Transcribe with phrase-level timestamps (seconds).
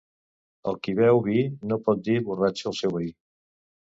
[0.71, 3.13] El qui beu vi no pot dir borratxo al seu veí.